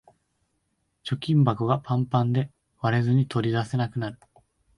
[1.03, 4.17] 貯金箱がパンパンで割れずに取り出せなくなる